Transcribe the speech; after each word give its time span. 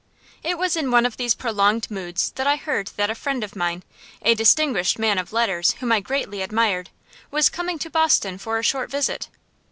It 0.41 0.57
was 0.57 0.75
in 0.75 0.89
one 0.89 1.05
of 1.05 1.17
these 1.17 1.35
prolonged 1.35 1.91
moods 1.91 2.31
that 2.31 2.47
I 2.47 2.55
heard 2.55 2.87
that 2.97 3.11
a 3.11 3.13
friend 3.13 3.43
of 3.43 3.55
mine, 3.55 3.83
a 4.23 4.33
distinguished 4.33 4.97
man 4.97 5.19
of 5.19 5.31
letters 5.31 5.73
whom 5.73 5.91
I 5.91 5.99
greatly 5.99 6.41
admired, 6.41 6.89
was 7.29 7.49
coming 7.49 7.77
to 7.77 7.89
Boston 7.91 8.39
for 8.39 8.57
a 8.57 8.63
short 8.63 8.89
visit. 8.89 9.29